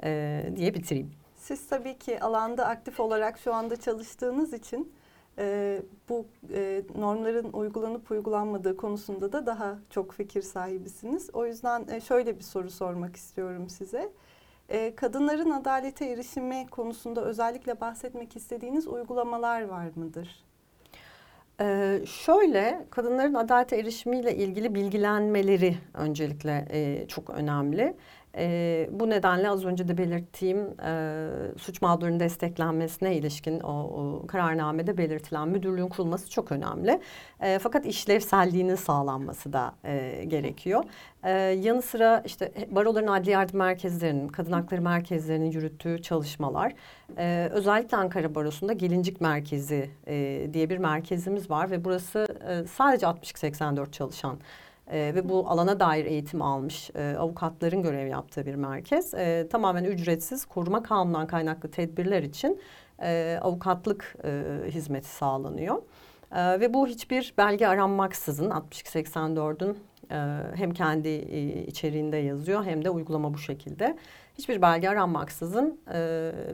ee, 0.04 0.50
diye 0.56 0.74
bitireyim. 0.74 1.12
Siz 1.36 1.68
tabii 1.68 1.98
ki 1.98 2.22
alanda 2.22 2.66
aktif 2.66 3.00
olarak 3.00 3.38
şu 3.38 3.54
anda 3.54 3.76
çalıştığınız 3.76 4.54
için 4.54 4.94
e, 5.38 5.82
bu 6.10 6.26
e, 6.54 6.82
normların 6.98 7.54
uygulanıp 7.54 8.12
uygulanmadığı 8.12 8.78
konusunda 8.78 9.32
da 9.32 9.46
daha 9.46 9.80
çok 9.90 10.14
fikir 10.14 10.42
sahibisiniz. 10.42 11.30
O 11.34 11.46
yüzden 11.46 11.88
e, 11.88 12.02
şöyle 12.02 12.38
bir 12.38 12.44
soru 12.44 12.70
sormak 12.70 13.16
istiyorum 13.16 13.70
size. 13.70 14.12
E, 14.70 14.96
kadınların 14.96 15.50
adalete 15.50 16.06
erişimi 16.06 16.68
konusunda 16.72 17.26
özellikle 17.26 17.82
bahsetmek 17.82 18.36
istediğiniz 18.36 18.88
uygulamalar 18.88 19.62
var 19.62 19.88
mıdır? 19.96 20.46
Ee, 21.62 22.00
şöyle 22.08 22.86
kadınların 22.90 23.34
adalete 23.34 23.78
erişimiyle 23.78 24.36
ilgili 24.36 24.76
bilgilenmeleri 24.76 25.78
öncelikle 25.94 26.66
e, 26.70 27.08
çok 27.08 27.30
önemli. 27.30 27.96
E, 28.38 28.90
bu 28.92 29.10
nedenle 29.10 29.50
az 29.50 29.66
önce 29.66 29.88
de 29.88 29.98
belirttiğim 29.98 30.82
e, 30.86 31.28
suç 31.58 31.82
mağdurunun 31.82 32.20
desteklenmesine 32.20 33.16
ilişkin 33.16 33.60
o, 33.60 33.72
o 33.72 34.28
kararnamede 34.28 34.98
belirtilen 34.98 35.48
müdürlüğün 35.48 35.88
kurulması 35.88 36.30
çok 36.30 36.52
önemli. 36.52 37.02
E, 37.40 37.60
fakat 37.60 37.86
işlevselliğinin 37.86 38.76
sağlanması 38.76 39.54
da 39.54 39.76
e, 39.86 40.24
gerekiyor. 40.28 40.84
E, 41.24 41.32
yanı 41.32 41.82
sıra 41.82 42.24
işte 42.26 42.52
baroların 42.72 43.08
adli 43.08 43.32
yardım 43.32 43.60
merkezlerinin, 43.60 44.28
kadın 44.28 44.52
hakları 44.52 44.82
merkezlerinin 44.82 45.52
yürüttüğü 45.52 46.02
çalışmalar. 46.02 46.74
E, 47.18 47.50
özellikle 47.52 47.98
Ankara 47.98 48.36
Barosu'nda 48.36 48.74
Gelincik 48.74 49.22
Merkezi 49.22 49.90
e, 50.08 50.48
diye 50.54 50.70
bir 50.70 50.78
merkezimiz 50.78 51.50
var 51.50 51.72
ve 51.72 51.86
burası 51.86 52.28
e, 52.50 52.68
sadece 52.68 53.06
60-84 53.06 53.92
çalışan 53.92 54.38
e, 54.92 55.16
ve 55.16 55.30
bu 55.30 55.50
alana 55.50 55.80
dair 55.80 56.06
eğitim 56.06 56.42
almış 56.42 56.92
e, 56.96 57.16
avukatların 57.20 57.82
görev 57.82 58.08
yaptığı 58.08 58.46
bir 58.46 58.56
merkez. 58.56 59.14
E, 59.14 59.48
tamamen 59.52 59.84
ücretsiz 59.84 60.46
koruma 60.46 60.84
kanunundan 60.84 61.28
kaynaklı 61.28 61.72
tedbirler 61.72 62.24
için 62.24 62.62
e, 63.02 63.40
avukatlık 63.42 64.16
e, 64.24 64.44
hizmeti 64.68 65.08
sağlanıyor. 65.08 65.82
E, 66.32 66.60
ve 66.60 66.74
bu 66.74 66.88
hiçbir 66.88 67.34
belge 67.38 67.68
aranmaksızın 67.68 68.50
6284'ün 68.50 69.70
e, 69.70 69.78
hem 70.56 70.74
kendi 70.74 71.08
e, 71.08 71.66
içeriğinde 71.66 72.18
yazıyor 72.18 72.66
hem 72.66 72.86
de 72.86 72.90
uygulama 72.90 73.34
bu 73.34 73.38
şekilde. 73.38 73.98
Hiçbir 74.38 74.62
belge 74.62 74.90
aranmaksızın 74.90 75.80
e, 75.94 76.00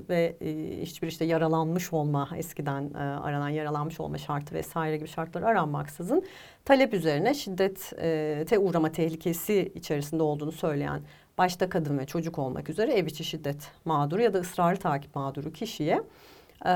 ve 0.09 0.35
e, 0.41 0.81
hiçbir 0.81 1.07
işte 1.07 1.25
yaralanmış 1.25 1.93
olma 1.93 2.29
eskiden 2.37 2.93
e, 2.93 2.97
aranan 2.97 3.49
yaralanmış 3.49 3.99
olma 3.99 4.17
şartı 4.17 4.55
vesaire 4.55 4.97
gibi 4.97 5.07
şartlar 5.07 5.41
aranmaksızın 5.41 6.25
talep 6.65 6.93
üzerine 6.93 7.33
şiddete 7.33 8.59
uğrama 8.59 8.91
tehlikesi 8.91 9.71
içerisinde 9.75 10.23
olduğunu 10.23 10.51
söyleyen 10.51 11.01
başta 11.37 11.69
kadın 11.69 11.97
ve 11.97 12.05
çocuk 12.05 12.39
olmak 12.39 12.69
üzere 12.69 12.93
ev 12.93 13.05
içi 13.05 13.23
şiddet 13.23 13.71
mağduru 13.85 14.21
ya 14.21 14.33
da 14.33 14.39
ısrarlı 14.39 14.79
takip 14.79 15.15
mağduru 15.15 15.51
kişiye 15.53 16.01
e, 16.65 16.69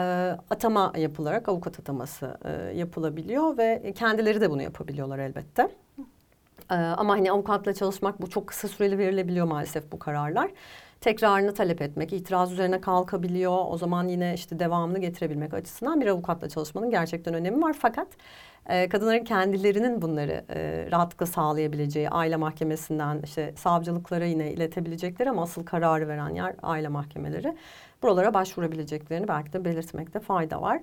atama 0.50 0.94
yapılarak 0.98 1.50
avukat 1.50 1.80
ataması 1.80 2.38
e, 2.46 2.78
yapılabiliyor 2.78 3.58
ve 3.58 3.94
kendileri 3.96 4.42
de 4.42 4.52
bunu 4.52 4.62
yapabiliyorlar 4.62 5.20
elbette. 5.20 5.70
E, 6.72 6.76
ama 6.76 7.14
hani 7.14 7.32
avukatla 7.32 7.74
çalışmak 7.74 8.22
bu 8.22 8.30
çok 8.30 8.48
kısa 8.48 8.68
süreli 8.68 8.98
verilebiliyor 8.98 9.46
maalesef 9.46 9.92
bu 9.92 10.00
kararlar. 10.00 10.52
Tekrarını 11.02 11.54
talep 11.54 11.82
etmek, 11.82 12.14
itiraz 12.14 12.52
üzerine 12.52 12.82
kalkabiliyor. 12.82 13.58
O 13.70 13.78
zaman 13.78 14.08
yine 14.08 14.34
işte 14.34 14.60
devamını 14.60 15.00
getirebilmek 15.00 15.54
açısından 15.54 16.02
bir 16.02 16.08
avukatla 16.08 16.50
çalışmanın 16.50 16.90
gerçekten 16.90 17.34
önemi 17.34 17.62
var. 17.62 17.76
Fakat 17.80 18.08
e, 18.70 18.90
kadınların 18.90 19.24
kendilerinin 19.24 20.02
bunları 20.02 20.46
e, 20.50 20.88
rahatlıkla 20.92 21.26
sağlayabileceği 21.26 22.10
aile 22.10 22.36
mahkemesinden 22.36 23.22
işte 23.24 23.54
savcılıklara 23.56 24.26
yine 24.26 24.52
iletebilecekleri 24.52 25.30
ama 25.30 25.44
asıl 25.44 25.66
kararı 25.66 26.08
veren 26.08 26.30
yer 26.36 26.56
aile 26.64 26.88
mahkemeleri. 26.88 27.56
Buralara 28.04 28.34
başvurabileceklerini 28.34 29.28
belki 29.28 29.54
de 29.54 29.66
belirtmekte 29.66 30.20
fayda 30.20 30.62
var. 30.62 30.82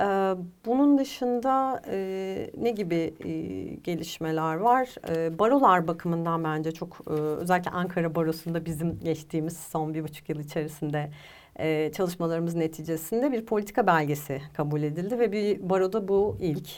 Ee, 0.00 0.34
bunun 0.66 0.98
dışında 0.98 1.82
e, 1.86 2.50
ne 2.58 2.70
gibi 2.70 3.14
e, 3.24 3.30
gelişmeler 3.74 4.54
var? 4.54 4.88
E, 5.08 5.38
barolar 5.38 5.88
bakımından 5.88 6.44
bence 6.44 6.72
çok 6.72 7.00
e, 7.06 7.10
özellikle 7.10 7.70
Ankara 7.70 8.14
Barosu'nda 8.14 8.64
bizim 8.64 9.00
geçtiğimiz 9.00 9.56
son 9.56 9.94
bir 9.94 10.04
buçuk 10.04 10.28
yıl 10.28 10.40
içerisinde 10.40 11.10
e, 11.58 11.92
çalışmalarımız 11.92 12.54
neticesinde 12.54 13.32
bir 13.32 13.46
politika 13.46 13.86
belgesi 13.86 14.42
kabul 14.56 14.82
edildi 14.82 15.18
ve 15.18 15.32
bir 15.32 15.70
baroda 15.70 16.08
bu 16.08 16.36
ilk. 16.40 16.68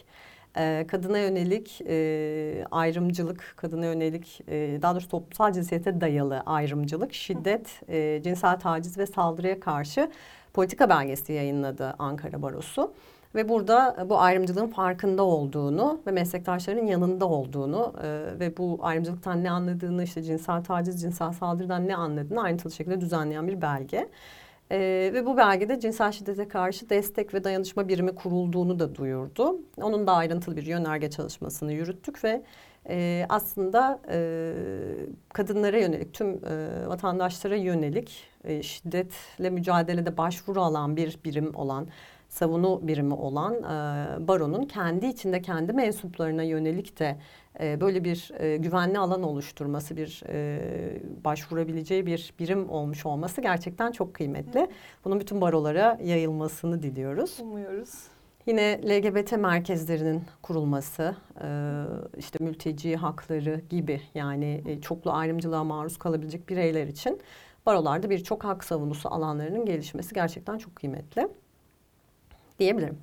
E, 0.56 0.86
kadına 0.88 1.18
yönelik 1.18 1.80
e, 1.88 2.64
ayrımcılık, 2.70 3.54
kadına 3.56 3.86
yönelik 3.86 4.40
e, 4.48 4.78
daha 4.82 4.94
doğrusu 4.94 5.08
toplumsal 5.08 5.52
cinsiyete 5.52 6.00
dayalı 6.00 6.40
ayrımcılık, 6.40 7.14
şiddet, 7.14 7.80
e, 7.88 8.20
cinsel 8.24 8.60
taciz 8.60 8.98
ve 8.98 9.06
saldırıya 9.06 9.60
karşı 9.60 10.10
politika 10.54 10.88
belgesi 10.88 11.32
yayınladı 11.32 11.94
Ankara 11.98 12.42
Barosu. 12.42 12.92
Ve 13.34 13.48
burada 13.48 13.96
e, 14.00 14.08
bu 14.08 14.18
ayrımcılığın 14.18 14.66
farkında 14.66 15.22
olduğunu 15.22 16.00
ve 16.06 16.10
meslektaşlarının 16.10 16.86
yanında 16.86 17.28
olduğunu 17.28 17.92
e, 18.02 18.40
ve 18.40 18.56
bu 18.56 18.78
ayrımcılıktan 18.82 19.44
ne 19.44 19.50
anladığını 19.50 20.04
işte 20.04 20.22
cinsel 20.22 20.64
taciz, 20.64 21.00
cinsel 21.00 21.32
saldırıdan 21.32 21.88
ne 21.88 21.96
anladığını 21.96 22.42
ayrıntılı 22.42 22.72
şekilde 22.72 23.00
düzenleyen 23.00 23.48
bir 23.48 23.62
belge. 23.62 24.08
E, 24.70 24.78
ve 25.14 25.26
bu 25.26 25.36
belgede 25.36 25.80
cinsel 25.80 26.12
şiddete 26.12 26.48
karşı 26.48 26.90
destek 26.90 27.34
ve 27.34 27.44
dayanışma 27.44 27.88
birimi 27.88 28.14
kurulduğunu 28.14 28.78
da 28.78 28.94
duyurdu. 28.94 29.56
Onun 29.82 30.06
da 30.06 30.12
ayrıntılı 30.12 30.56
bir 30.56 30.66
yönerge 30.66 31.10
çalışmasını 31.10 31.72
yürüttük 31.72 32.24
ve 32.24 32.42
e, 32.88 33.26
aslında 33.28 34.00
e, 34.10 34.52
kadınlara 35.32 35.78
yönelik, 35.78 36.14
tüm 36.14 36.28
e, 36.28 36.88
vatandaşlara 36.88 37.56
yönelik 37.56 38.24
e, 38.44 38.62
şiddetle 38.62 39.50
mücadelede 39.50 40.16
başvuru 40.16 40.62
alan 40.62 40.96
bir 40.96 41.18
birim 41.24 41.54
olan 41.54 41.88
savunu 42.28 42.80
birimi 42.82 43.14
olan 43.14 43.54
e, 43.54 44.28
baronun 44.28 44.64
kendi 44.64 45.06
içinde 45.06 45.42
kendi 45.42 45.72
mensuplarına 45.72 46.42
yönelik 46.42 46.98
de 46.98 47.18
e, 47.60 47.80
böyle 47.80 48.04
bir 48.04 48.30
e, 48.38 48.56
güvenli 48.56 48.98
alan 48.98 49.22
oluşturması, 49.22 49.96
bir 49.96 50.22
e, 50.28 50.60
başvurabileceği 51.24 52.06
bir 52.06 52.34
birim 52.38 52.70
olmuş 52.70 53.06
olması 53.06 53.40
gerçekten 53.40 53.92
çok 53.92 54.14
kıymetli. 54.14 54.68
Bunun 55.04 55.20
bütün 55.20 55.40
barolara 55.40 55.98
yayılmasını 56.04 56.82
diliyoruz. 56.82 57.40
Umuyoruz. 57.40 58.11
Yine 58.46 58.80
LGBT 58.82 59.32
merkezlerinin 59.32 60.24
kurulması, 60.42 61.16
e, 61.42 61.48
işte 62.18 62.44
mülteci 62.44 62.96
hakları 62.96 63.60
gibi 63.70 64.00
yani 64.14 64.62
e, 64.66 64.80
çoklu 64.80 65.12
ayrımcılığa 65.12 65.64
maruz 65.64 65.98
kalabilecek 65.98 66.48
bireyler 66.48 66.86
için 66.86 67.20
barolarda 67.66 68.10
birçok 68.10 68.44
hak 68.44 68.64
savunusu 68.64 69.08
alanlarının 69.14 69.64
gelişmesi 69.64 70.14
gerçekten 70.14 70.58
çok 70.58 70.76
kıymetli 70.76 71.28
diyebilirim. 72.58 72.98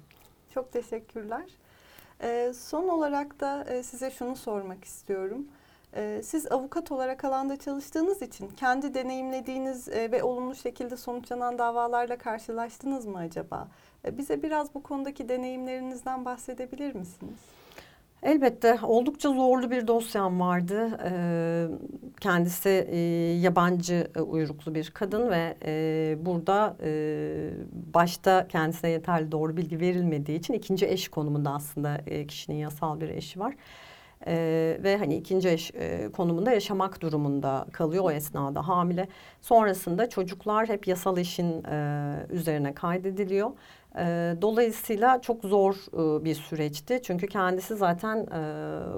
Çok 0.53 0.71
teşekkürler. 0.71 1.45
Ee, 2.23 2.53
son 2.55 2.89
olarak 2.89 3.39
da 3.39 3.63
e, 3.63 3.83
size 3.83 4.11
şunu 4.11 4.35
sormak 4.35 4.83
istiyorum. 4.83 5.47
Ee, 5.95 6.21
siz 6.23 6.51
avukat 6.51 6.91
olarak 6.91 7.25
alanda 7.25 7.57
çalıştığınız 7.57 8.21
için 8.21 8.47
kendi 8.47 8.93
deneyimlediğiniz 8.93 9.89
e, 9.89 10.11
ve 10.11 10.23
olumlu 10.23 10.55
şekilde 10.55 10.97
sonuçlanan 10.97 11.57
davalarla 11.57 12.17
karşılaştınız 12.17 13.05
mı 13.05 13.17
acaba? 13.17 13.67
E, 14.05 14.17
bize 14.17 14.43
biraz 14.43 14.75
bu 14.75 14.83
konudaki 14.83 15.29
deneyimlerinizden 15.29 16.25
bahsedebilir 16.25 16.95
misiniz? 16.95 17.39
Elbette 18.23 18.79
oldukça 18.83 19.29
zorlu 19.29 19.71
bir 19.71 19.87
dosyam 19.87 20.39
vardı. 20.39 20.99
Ee, 21.03 21.67
kendisi 22.21 22.87
e, 22.89 22.97
yabancı 23.41 24.07
uyruklu 24.27 24.75
bir 24.75 24.91
kadın 24.91 25.29
ve 25.29 25.55
burada 26.25 26.75
başta 27.93 28.47
kendisine 28.47 28.89
yeterli 28.89 29.31
doğru 29.31 29.57
bilgi 29.57 29.79
verilmediği 29.79 30.39
için 30.39 30.53
ikinci 30.53 30.87
eş 30.87 31.09
konumunda 31.09 31.49
aslında 31.49 31.97
kişinin 32.27 32.57
yasal 32.57 33.01
bir 33.01 33.09
eşi 33.09 33.39
var. 33.39 33.53
Ee, 34.27 34.77
ve 34.83 34.97
hani 34.97 35.15
ikinci 35.15 35.49
eş 35.49 35.71
e, 35.75 36.09
konumunda 36.11 36.51
yaşamak 36.51 37.01
durumunda 37.01 37.65
kalıyor 37.71 38.03
o 38.03 38.11
esnada 38.11 38.67
hamile. 38.67 39.07
Sonrasında 39.41 40.09
çocuklar 40.09 40.69
hep 40.69 40.87
yasal 40.87 41.17
eşin 41.17 41.63
e, 41.63 42.27
üzerine 42.29 42.73
kaydediliyor. 42.73 43.51
Dolayısıyla 44.41 45.21
çok 45.21 45.43
zor 45.43 45.75
bir 46.23 46.35
süreçti. 46.35 46.99
Çünkü 47.03 47.27
kendisi 47.27 47.75
zaten 47.75 48.27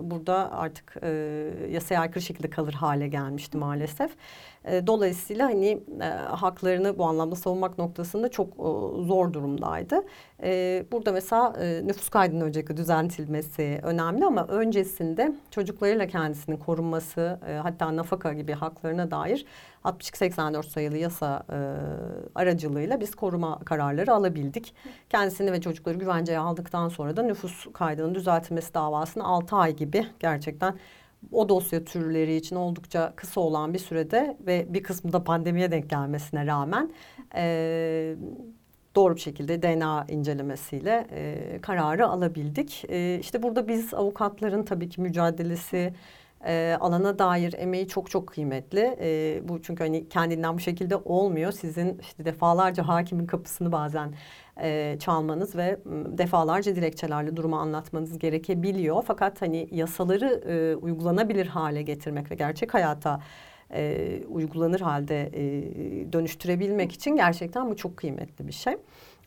burada 0.01 0.51
artık 0.51 0.95
yasaya 1.69 2.01
aykırı 2.01 2.21
şekilde 2.21 2.49
kalır 2.49 2.73
hale 2.73 3.07
gelmişti 3.07 3.57
maalesef. 3.57 4.11
Dolayısıyla 4.87 5.45
hani 5.45 5.79
haklarını 6.27 6.97
bu 6.97 7.05
anlamda 7.05 7.35
savunmak 7.35 7.77
noktasında 7.77 8.29
çok 8.29 8.53
zor 9.07 9.33
durumdaydı. 9.33 9.95
Burada 10.91 11.11
mesela 11.11 11.53
nüfus 11.83 12.09
kaydının 12.09 12.45
öncelikle 12.45 12.77
düzentilmesi 12.77 13.79
önemli 13.83 14.25
ama 14.25 14.47
öncesinde 14.47 15.35
çocuklarıyla 15.51 16.07
kendisinin 16.07 16.57
korunması 16.57 17.39
hatta 17.63 17.95
nafaka 17.95 18.33
gibi 18.33 18.53
haklarına 18.53 19.11
dair 19.11 19.45
62-84 19.83 20.63
sayılı 20.63 20.97
yasa 20.97 21.43
e, 21.49 21.57
aracılığıyla 22.35 23.01
biz 23.01 23.15
koruma 23.15 23.59
kararları 23.59 24.13
alabildik. 24.13 24.73
Kendisini 25.09 25.51
ve 25.51 25.61
çocukları 25.61 25.97
güvenceye 25.97 26.39
aldıktan 26.39 26.89
sonra 26.89 27.17
da 27.17 27.23
nüfus 27.23 27.67
kaydının 27.73 28.15
düzeltilmesi 28.15 28.73
davasını 28.73 29.23
6 29.23 29.55
ay 29.55 29.75
gibi 29.75 30.07
gerçekten 30.19 30.75
o 31.31 31.49
dosya 31.49 31.85
türleri 31.85 32.35
için 32.35 32.55
oldukça 32.55 33.13
kısa 33.15 33.41
olan 33.41 33.73
bir 33.73 33.79
sürede 33.79 34.37
ve 34.39 34.65
bir 34.69 34.83
kısmı 34.83 35.13
da 35.13 35.23
pandemiye 35.23 35.71
denk 35.71 35.89
gelmesine 35.89 36.45
rağmen 36.45 36.91
e, 37.35 38.15
doğru 38.95 39.15
bir 39.15 39.21
şekilde 39.21 39.61
DNA 39.61 40.05
incelemesiyle 40.09 41.07
e, 41.11 41.59
kararı 41.61 42.07
alabildik. 42.07 42.85
E, 42.89 43.19
işte 43.19 43.43
burada 43.43 43.67
biz 43.67 43.93
avukatların 43.93 44.63
tabii 44.63 44.89
ki 44.89 45.01
mücadelesi 45.01 45.93
e, 46.45 46.77
alana 46.79 47.19
dair 47.19 47.53
emeği 47.57 47.87
çok 47.87 48.09
çok 48.09 48.27
kıymetli. 48.27 48.97
E, 49.01 49.41
bu 49.47 49.61
çünkü 49.61 49.83
hani 49.83 50.09
kendinden 50.09 50.55
bu 50.55 50.59
şekilde 50.59 50.95
olmuyor. 50.95 51.51
Sizin 51.51 51.99
işte 51.99 52.25
defalarca 52.25 52.87
hakimin 52.87 53.25
kapısını 53.25 53.71
bazen 53.71 54.13
e, 54.61 54.97
çalmanız 54.99 55.55
ve 55.55 55.79
defalarca 56.17 56.75
dilekçelerle 56.75 57.35
durumu 57.37 57.55
anlatmanız 57.55 58.19
gerekebiliyor. 58.19 59.03
Fakat 59.07 59.41
hani 59.41 59.67
yasaları 59.71 60.43
e, 60.47 60.75
uygulanabilir 60.75 61.47
hale 61.47 61.81
getirmek 61.81 62.31
ve 62.31 62.35
gerçek 62.35 62.73
hayata 62.73 63.21
e, 63.73 64.23
uygulanır 64.29 64.79
halde 64.79 65.29
e, 65.33 66.13
dönüştürebilmek 66.13 66.91
için 66.91 67.15
gerçekten 67.15 67.69
bu 67.69 67.75
çok 67.75 67.97
kıymetli 67.97 68.47
bir 68.47 68.53
şey. 68.53 68.77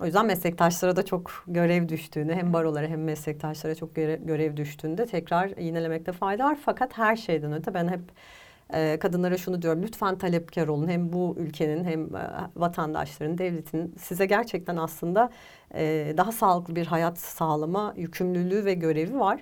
O 0.01 0.05
yüzden 0.05 0.27
meslektaşlara 0.27 0.97
da 0.97 1.05
çok 1.05 1.45
görev 1.47 1.89
düştüğünü 1.89 2.35
hem 2.35 2.53
barolara 2.53 2.87
hem 2.87 3.05
meslektaşlara 3.05 3.75
çok 3.75 3.95
görev, 3.95 4.27
görev 4.27 4.57
düştüğünde 4.57 5.07
tekrar 5.07 5.57
yinelemekte 5.57 6.13
fayda 6.13 6.45
var. 6.45 6.59
Fakat 6.65 6.99
her 6.99 7.17
şeyden 7.17 7.53
öte 7.53 7.75
ben 7.75 7.89
hep 7.89 8.01
e, 8.75 8.99
kadınlara 8.99 9.37
şunu 9.39 9.63
diyorum 9.63 9.83
lütfen 9.83 10.19
talepkar 10.19 10.69
olun 10.69 10.89
hem 10.89 11.13
bu 11.13 11.37
ülkenin 11.39 11.85
hem 11.85 12.17
e, 12.17 12.31
vatandaşların 12.57 13.39
devletin 13.39 13.95
size 13.99 14.27
gerçekten 14.27 14.77
aslında 14.77 15.31
e, 15.75 16.15
daha 16.17 16.33
sağlıklı 16.33 16.77
bir 16.77 16.87
hayat 16.87 17.19
sağlama 17.19 17.95
yükümlülüğü 17.97 18.65
ve 18.65 18.75
görevi 18.75 19.19
var. 19.21 19.41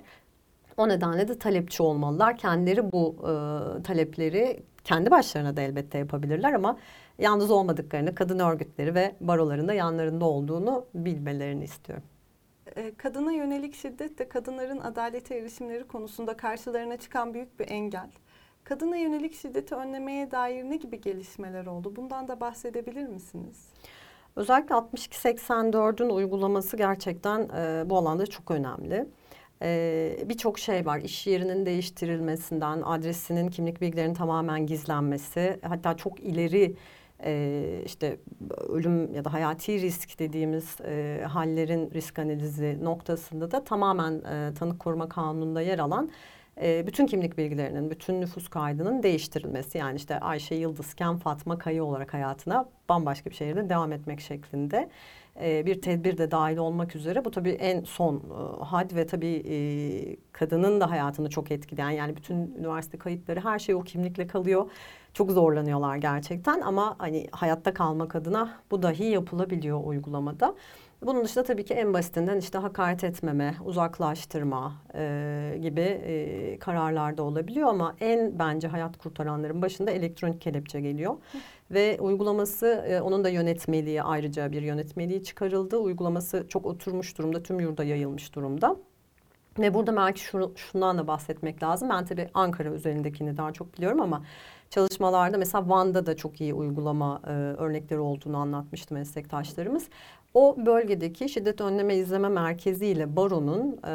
O 0.77 0.89
nedenle 0.89 1.27
de 1.27 1.39
talepçi 1.39 1.83
olmalılar. 1.83 2.37
Kendileri 2.37 2.91
bu 2.91 3.15
e, 3.19 3.83
talepleri 3.83 4.63
kendi 4.83 5.11
başlarına 5.11 5.57
da 5.57 5.61
elbette 5.61 5.97
yapabilirler 5.97 6.53
ama 6.53 6.77
yalnız 7.17 7.51
olmadıklarını, 7.51 8.15
kadın 8.15 8.39
örgütleri 8.39 8.95
ve 8.95 9.15
baroların 9.21 9.67
da 9.67 9.73
yanlarında 9.73 10.25
olduğunu 10.25 10.85
bilmelerini 10.93 11.63
istiyorum. 11.63 12.05
E, 12.75 12.95
kadına 12.95 13.31
yönelik 13.31 13.75
şiddet 13.75 14.19
de 14.19 14.29
kadınların 14.29 14.79
adalete 14.79 15.35
erişimleri 15.35 15.87
konusunda 15.87 16.37
karşılarına 16.37 16.97
çıkan 16.97 17.33
büyük 17.33 17.59
bir 17.59 17.69
engel. 17.69 18.09
Kadına 18.63 18.97
yönelik 18.97 19.33
şiddeti 19.33 19.75
önlemeye 19.75 20.31
dair 20.31 20.63
ne 20.63 20.75
gibi 20.75 21.01
gelişmeler 21.01 21.65
oldu? 21.65 21.95
Bundan 21.95 22.27
da 22.27 22.39
bahsedebilir 22.39 23.07
misiniz? 23.07 23.69
Özellikle 24.35 24.75
62-84'ün 24.75 26.09
uygulaması 26.09 26.77
gerçekten 26.77 27.39
e, 27.39 27.89
bu 27.89 27.97
alanda 27.97 28.27
çok 28.27 28.51
önemli. 28.51 29.07
E, 29.61 30.17
Birçok 30.25 30.59
şey 30.59 30.85
var. 30.85 30.99
İş 30.99 31.27
yerinin 31.27 31.65
değiştirilmesinden, 31.65 32.81
adresinin, 32.81 33.49
kimlik 33.49 33.81
bilgilerinin 33.81 34.13
tamamen 34.13 34.65
gizlenmesi, 34.65 35.59
hatta 35.61 35.97
çok 35.97 36.19
ileri 36.19 36.75
e, 37.23 37.81
işte 37.85 38.17
ölüm 38.69 39.13
ya 39.13 39.25
da 39.25 39.33
hayati 39.33 39.81
risk 39.81 40.19
dediğimiz 40.19 40.81
e, 40.81 41.23
hallerin 41.27 41.91
risk 41.91 42.19
analizi 42.19 42.77
noktasında 42.83 43.51
da 43.51 43.63
tamamen 43.63 44.13
e, 44.13 44.53
tanık 44.53 44.79
koruma 44.79 45.09
kanununda 45.09 45.61
yer 45.61 45.79
alan 45.79 46.09
e, 46.61 46.87
bütün 46.87 47.05
kimlik 47.05 47.37
bilgilerinin, 47.37 47.91
bütün 47.91 48.21
nüfus 48.21 48.47
kaydının 48.47 49.03
değiştirilmesi. 49.03 49.77
Yani 49.77 49.95
işte 49.95 50.19
Ayşe 50.19 50.55
Yıldızken 50.55 51.17
Fatma 51.17 51.57
Kayı 51.57 51.83
olarak 51.83 52.13
hayatına 52.13 52.65
bambaşka 52.89 53.29
bir 53.29 53.35
şehirde 53.35 53.69
devam 53.69 53.91
etmek 53.91 54.21
şeklinde 54.21 54.89
e, 55.41 55.65
bir 55.65 55.81
tedbir 55.81 56.17
de 56.17 56.31
dahil 56.31 56.57
olmak 56.57 56.95
üzere. 56.95 57.25
Bu 57.25 57.31
tabii 57.31 57.49
en 57.49 57.83
son 57.83 58.15
e, 58.15 58.63
had 58.63 58.95
ve 58.95 59.07
tabii 59.07 59.43
e, 59.47 59.55
kadının 60.31 60.81
da 60.81 60.91
hayatını 60.91 61.29
çok 61.29 61.51
etkileyen 61.51 61.89
yani 61.89 62.15
bütün 62.15 62.55
üniversite 62.59 62.97
kayıtları 62.97 63.39
her 63.39 63.59
şey 63.59 63.75
o 63.75 63.81
kimlikle 63.81 64.27
kalıyor. 64.27 64.69
Çok 65.13 65.31
zorlanıyorlar 65.31 65.97
gerçekten 65.97 66.61
ama 66.61 66.95
hani 66.97 67.27
hayatta 67.31 67.73
kalmak 67.73 68.15
adına 68.15 68.59
bu 68.71 68.81
dahi 68.83 69.03
yapılabiliyor 69.03 69.83
uygulamada. 69.83 70.55
Bunun 71.05 71.25
dışında 71.25 71.43
tabii 71.43 71.65
ki 71.65 71.73
en 71.73 71.93
basitinden 71.93 72.37
işte 72.37 72.57
hakaret 72.57 73.03
etmeme, 73.03 73.55
uzaklaştırma 73.65 74.73
e, 74.95 75.57
gibi 75.61 75.81
e, 75.81 76.59
kararlar 76.59 77.17
da 77.17 77.23
olabiliyor 77.23 77.69
ama 77.69 77.95
en 77.99 78.39
bence 78.39 78.67
hayat 78.67 78.97
kurtaranların 78.97 79.61
başında 79.61 79.91
elektronik 79.91 80.41
kelepçe 80.41 80.81
geliyor. 80.81 81.15
Ve 81.71 81.97
uygulaması 81.99 82.65
e, 82.65 83.01
onun 83.01 83.23
da 83.23 83.29
yönetmeliği 83.29 84.03
ayrıca 84.03 84.51
bir 84.51 84.61
yönetmeliği 84.61 85.23
çıkarıldı. 85.23 85.77
Uygulaması 85.77 86.45
çok 86.49 86.65
oturmuş 86.65 87.17
durumda, 87.17 87.43
tüm 87.43 87.59
yurda 87.59 87.83
yayılmış 87.83 88.35
durumda. 88.35 88.75
Ve 89.59 89.73
burada 89.73 89.95
belki 89.95 90.21
şu, 90.21 90.53
şundan 90.55 90.97
da 90.97 91.07
bahsetmek 91.07 91.63
lazım. 91.63 91.89
Ben 91.89 92.05
tabii 92.05 92.29
Ankara 92.33 92.69
üzerindekini 92.69 93.37
daha 93.37 93.51
çok 93.53 93.77
biliyorum 93.77 94.01
ama 94.01 94.23
çalışmalarda 94.69 95.37
mesela 95.37 95.69
Van'da 95.69 96.05
da 96.05 96.15
çok 96.15 96.41
iyi 96.41 96.53
uygulama 96.53 97.21
e, 97.27 97.29
örnekleri 97.31 97.99
olduğunu 97.99 98.37
anlatmıştı 98.37 98.93
meslektaşlarımız. 98.93 99.87
O 100.33 100.55
bölgedeki 100.65 101.29
şiddet 101.29 101.61
önleme 101.61 101.95
izleme 101.95 102.29
merkezi 102.29 102.85
ile 102.85 103.15
baronun 103.15 103.79
e, 103.87 103.91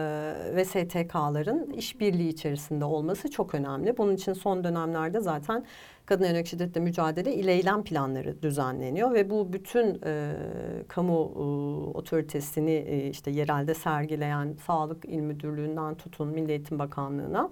ve 0.57 0.65
STK'ların 0.65 1.71
işbirliği 1.71 2.29
içerisinde 2.29 2.85
olması 2.85 3.31
çok 3.31 3.55
önemli. 3.55 3.99
Bunun 3.99 4.15
için 4.15 4.33
son 4.33 4.65
dönemlerde 4.65 5.21
zaten 5.21 5.65
kadın 6.09 6.25
yönelik 6.25 6.47
şiddetle 6.47 6.81
mücadele 6.81 7.35
ile 7.35 7.53
eylem 7.53 7.85
planları 7.85 8.43
düzenleniyor 8.43 9.13
ve 9.15 9.31
bu 9.31 9.53
bütün 9.53 10.01
e, 10.05 10.33
kamu 10.89 11.13
e, 11.15 11.41
otoritesini 11.99 12.71
e, 12.71 13.09
işte 13.09 13.31
yerelde 13.31 13.75
sergileyen 13.75 14.57
Sağlık 14.67 15.05
İl 15.05 15.21
Müdürlüğü'nden 15.21 15.95
tutun 15.95 16.29
Milli 16.29 16.51
Eğitim 16.51 16.79
Bakanlığı'na 16.79 17.51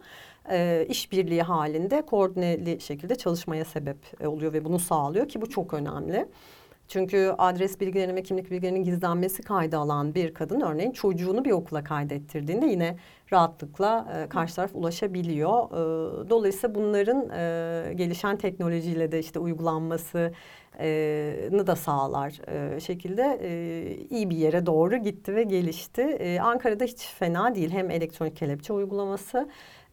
e, 0.51 0.87
işbirliği 0.89 1.43
halinde 1.43 2.03
koordineli 2.03 2.81
şekilde 2.81 3.15
çalışmaya 3.15 3.65
sebep 3.65 3.99
e, 4.21 4.27
oluyor 4.27 4.53
ve 4.53 4.65
bunu 4.65 4.79
sağlıyor 4.79 5.29
ki 5.29 5.41
bu 5.41 5.49
çok 5.49 5.75
önemli. 5.75 6.29
Çünkü 6.89 7.35
adres 7.39 7.81
bilgilerinin 7.81 8.17
ve 8.17 8.23
kimlik 8.23 8.51
bilgilerinin 8.51 8.85
gizlenmesi 8.85 9.43
kaydı 9.43 9.79
alan 9.79 10.15
bir 10.15 10.35
kadın 10.35 10.61
örneğin 10.61 10.91
çocuğunu 10.91 11.45
bir 11.45 11.51
okula 11.51 11.85
kaydettirdiğinde 11.85 12.67
yine 12.67 12.97
rahatlıkla 13.33 14.09
e, 14.17 14.29
karşı 14.29 14.55
taraf 14.57 14.71
ulaşabiliyor. 14.75 15.65
E, 15.65 16.31
dolayısıyla 16.31 16.75
bunların 16.75 17.31
e, 17.31 17.95
gelişen 17.95 18.37
teknolojiyle 18.37 19.13
de 19.13 19.19
işte 19.19 19.39
uygulanması 19.39 20.33
da 21.67 21.77
sağlar 21.77 22.33
e, 22.49 22.81
şekilde 22.81 23.39
e, 23.43 23.49
iyi 24.11 24.31
bir 24.31 24.37
yere 24.37 24.67
doğru 24.67 24.97
gitti 24.97 25.35
ve 25.35 25.43
gelişti. 25.43 26.03
E, 26.03 26.41
Ankara'da 26.41 26.85
hiç 26.85 27.07
fena 27.07 27.55
değil 27.55 27.71
hem 27.71 27.91
elektronik 27.91 28.37
kelepçe 28.37 28.73
uygulaması 28.73 29.49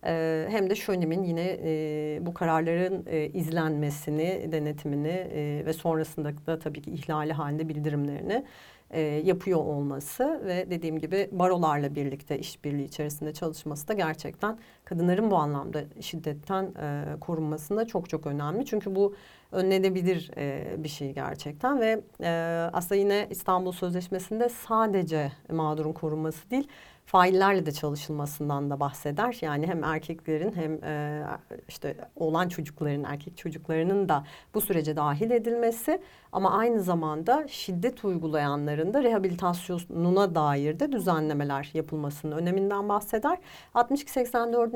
e, 0.06 0.46
hem 0.50 0.70
de 0.70 0.76
Şönem'in 0.76 1.24
yine 1.24 1.60
e, 1.64 2.20
bu 2.22 2.34
kararların 2.34 3.06
e, 3.08 3.26
izlenmesini, 3.28 4.50
denetimini 4.52 5.28
e, 5.34 5.64
ve 5.66 5.74
sonrasında 5.74 6.34
da 6.48 6.60
tabii 6.60 6.82
ki 6.82 6.92
ihlali 6.92 7.34
halinde 7.34 7.70
bildirimlerini 7.70 8.46
e, 8.92 9.02
yapıyor 9.02 9.60
olması 9.60 10.42
ve 10.46 10.70
dediğim 10.70 11.00
gibi 11.00 11.30
barolarla 11.32 11.96
birlikte 11.96 12.40
işbirliği 12.40 12.86
içerisinde 12.86 13.34
çalışması 13.34 13.88
da 13.88 13.94
gerçekten 13.94 14.58
kadınların 14.94 15.32
bu 15.32 15.38
anlamda 15.38 15.84
şiddetten 16.02 16.64
e, 16.64 17.06
korunmasında 17.20 17.88
çok 17.88 18.10
çok 18.10 18.28
önemli. 18.28 18.66
Çünkü 18.66 18.96
bu 18.96 19.16
önlenebilir 19.52 20.32
e, 20.38 20.76
bir 20.84 20.90
şey 20.90 21.14
gerçekten 21.14 21.80
ve 21.80 22.02
e, 22.22 22.30
aslında 22.74 22.96
yine 22.96 23.28
İstanbul 23.30 23.72
Sözleşmesi'nde 23.72 24.50
sadece 24.50 25.32
mağdurun 25.50 25.94
korunması 25.94 26.50
değil 26.52 26.68
faillerle 27.06 27.66
de 27.66 27.72
çalışılmasından 27.72 28.70
da 28.70 28.80
bahseder. 28.80 29.38
Yani 29.42 29.68
hem 29.68 29.84
erkeklerin 29.84 30.52
hem 30.56 30.84
e, 30.84 31.24
işte 31.68 31.96
oğlan 32.16 32.50
çocukların, 32.50 33.04
erkek 33.04 33.38
çocuklarının 33.38 34.10
da 34.10 34.24
bu 34.54 34.62
sürece 34.62 34.96
dahil 34.96 35.32
edilmesi 35.32 36.02
ama 36.32 36.52
aynı 36.58 36.82
zamanda 36.82 37.48
şiddet 37.48 38.06
uygulayanların 38.06 38.94
da 38.94 39.04
rehabilitasyonuna 39.04 40.36
dair 40.36 40.80
de 40.80 40.92
düzenlemeler 40.92 41.72
yapılmasının 41.74 42.38
öneminden 42.38 42.90
bahseder. 42.90 43.38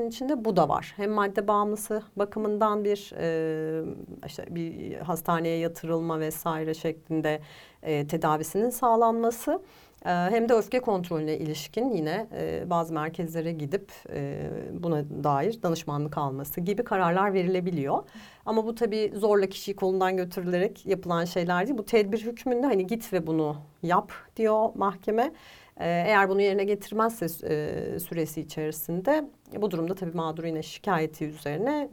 62-84'ün 0.08 0.10
içinde 0.10 0.44
bu 0.44 0.56
da 0.56 0.68
var. 0.68 0.92
Hem 0.96 1.10
madde 1.10 1.48
bağımlısı 1.48 2.02
bakımından 2.16 2.84
bir 2.84 3.12
e, 3.18 3.84
işte 4.26 4.46
bir 4.50 4.96
hastaneye 4.96 5.58
yatırılma 5.58 6.20
vesaire 6.20 6.74
şeklinde 6.74 7.40
e, 7.82 8.06
tedavisinin 8.06 8.70
sağlanması 8.70 9.60
ee, 10.06 10.10
hem 10.10 10.48
de 10.48 10.54
öfke 10.54 10.80
kontrolüne 10.80 11.36
ilişkin 11.36 11.90
yine 11.90 12.26
e, 12.32 12.70
bazı 12.70 12.94
merkezlere 12.94 13.52
gidip 13.52 13.92
e, 14.12 14.50
buna 14.72 15.04
dair 15.24 15.62
danışmanlık 15.62 16.18
alması 16.18 16.60
gibi 16.60 16.84
kararlar 16.84 17.34
verilebiliyor. 17.34 18.02
Ama 18.46 18.66
bu 18.66 18.74
tabii 18.74 19.12
zorla 19.14 19.46
kişiyi 19.46 19.76
kolundan 19.76 20.16
götürülerek 20.16 20.86
yapılan 20.86 21.24
şeyler 21.24 21.66
değil. 21.66 21.78
Bu 21.78 21.84
tedbir 21.84 22.18
hükmünde 22.18 22.66
hani 22.66 22.86
git 22.86 23.12
ve 23.12 23.26
bunu 23.26 23.56
yap 23.82 24.12
diyor 24.36 24.68
mahkeme. 24.74 25.32
Ee, 25.80 26.04
eğer 26.06 26.28
bunu 26.28 26.42
yerine 26.42 26.64
getirmezse 26.64 27.26
e, 27.48 27.98
süresi 27.98 28.40
içerisinde 28.40 29.24
bu 29.56 29.70
durumda 29.70 29.94
tabii 29.94 30.16
mağdur 30.16 30.44
yine 30.44 30.62
şikayeti 30.62 31.24
üzerine 31.24 31.88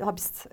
hapis 0.00 0.46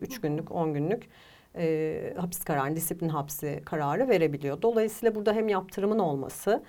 üç 0.00 0.20
günlük, 0.20 0.52
on 0.52 0.74
günlük 0.74 1.08
e, 1.56 2.14
hapis 2.16 2.44
kararı, 2.44 2.76
disiplin 2.76 3.08
hapsi 3.08 3.62
kararı 3.64 4.08
verebiliyor. 4.08 4.62
Dolayısıyla 4.62 5.14
burada 5.14 5.32
hem 5.32 5.48
yaptırımın 5.48 5.98
olması 5.98 6.62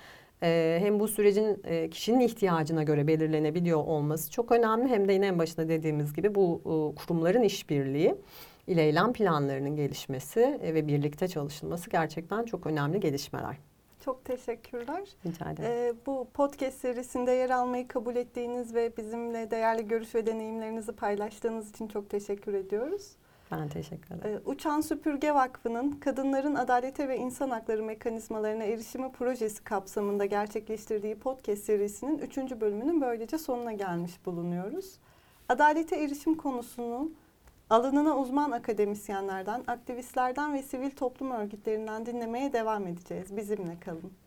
e, 0.44 0.78
hem 0.82 1.00
bu 1.00 1.08
sürecin 1.08 1.62
e, 1.64 1.90
kişinin 1.90 2.20
ihtiyacına 2.20 2.84
göre 2.84 3.08
belirlenebiliyor 3.08 3.80
olması 3.80 4.32
çok 4.32 4.52
önemli. 4.52 4.88
Hem 4.90 5.08
de 5.08 5.14
yine 5.14 5.28
en 5.28 5.40
başında 5.40 5.70
dediğimiz 5.70 6.14
gibi 6.14 6.36
bu 6.36 6.62
e, 6.66 6.96
kurumların 6.96 7.44
işbirliği 7.44 8.16
ile 8.68 8.84
eylem 8.84 9.14
planlarının 9.14 9.76
gelişmesi 9.76 10.60
e, 10.64 10.74
ve 10.74 10.88
birlikte 10.88 11.28
çalışılması 11.28 11.90
gerçekten 11.90 12.46
çok 12.46 12.68
önemli 12.68 13.00
gelişmeler. 13.00 13.73
Çok 14.06 14.26
teşekkürler. 14.26 15.10
Rica 15.26 15.52
ederim. 15.52 15.72
Ee, 15.72 15.94
bu 16.06 16.28
podcast 16.34 16.78
serisinde 16.78 17.32
yer 17.32 17.50
almayı 17.50 17.88
kabul 17.88 18.16
ettiğiniz 18.16 18.76
ve 18.76 18.98
bizimle 18.98 19.52
değerli 19.52 19.88
görüş 19.88 20.16
ve 20.16 20.26
deneyimlerinizi 20.26 20.92
paylaştığınız 20.92 21.70
için 21.70 21.88
çok 21.88 22.10
teşekkür 22.10 22.54
ediyoruz. 22.54 23.12
Ben 23.52 23.70
teşekkür 23.70 24.16
ederim. 24.16 24.42
Ee, 24.46 24.50
Uçan 24.50 24.82
Süpürge 24.82 25.34
Vakfı'nın 25.34 25.92
Kadınların 25.92 26.56
Adalete 26.56 27.08
ve 27.10 27.18
İnsan 27.18 27.50
Hakları 27.50 27.84
Mekanizmalarına 27.84 28.64
Erişimi 28.64 29.12
Projesi 29.12 29.64
kapsamında 29.64 30.26
gerçekleştirdiği 30.26 31.16
podcast 31.16 31.64
serisinin 31.64 32.18
üçüncü 32.18 32.62
bölümünün 32.62 33.02
böylece 33.02 33.38
sonuna 33.38 33.72
gelmiş 33.72 34.26
bulunuyoruz. 34.26 34.98
Adalete 35.50 35.96
erişim 35.96 36.36
konusunu 36.36 37.12
alanına 37.74 38.18
uzman 38.18 38.52
akademisyenlerden, 38.52 39.64
aktivistlerden 39.68 40.54
ve 40.54 40.64
sivil 40.64 40.92
toplum 40.92 41.32
örgütlerinden 41.32 42.06
dinlemeye 42.06 42.54
devam 42.54 42.88
edeceğiz. 42.88 43.38
Bizimle 43.38 43.80
kalın. 43.80 44.23